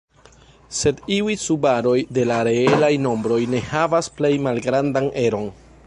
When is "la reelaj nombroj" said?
2.31-3.41